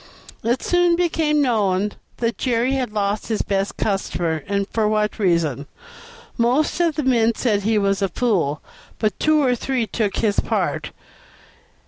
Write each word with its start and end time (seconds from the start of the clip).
It 0.43 0.63
soon 0.63 0.95
became 0.95 1.43
known 1.43 1.91
that 2.17 2.39
Jerry 2.39 2.71
had 2.71 2.91
lost 2.91 3.27
his 3.27 3.43
best 3.43 3.77
customer, 3.77 4.43
and 4.47 4.67
for 4.69 4.87
what 4.87 5.19
reason. 5.19 5.67
Most 6.39 6.79
of 6.79 6.95
the 6.95 7.03
men 7.03 7.35
said 7.35 7.61
he 7.61 7.77
was 7.77 8.01
a 8.01 8.09
fool, 8.09 8.63
but 8.97 9.19
two 9.19 9.43
or 9.43 9.53
three 9.53 9.85
took 9.85 10.15
his 10.15 10.39
part. 10.39 10.89